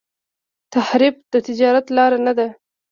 تحریف 0.73 1.15
د 1.31 1.33
نجات 1.47 1.85
لار 1.95 2.13
نه 2.25 2.33
ده. 2.37 2.47